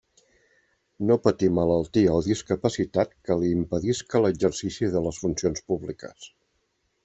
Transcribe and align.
No 1.09 1.17
patir 1.25 1.49
malaltia 1.57 2.15
o 2.21 2.23
discapacitat 2.29 3.13
que 3.29 3.37
li 3.43 3.53
impedisca 3.59 4.25
l'exercici 4.27 4.93
de 4.97 5.07
les 5.09 5.23
funcions 5.27 5.67
públiques. 5.73 6.31